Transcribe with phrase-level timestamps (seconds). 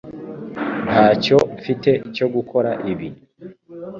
[0.85, 3.09] Ntacyo mfite cyo gukora ibi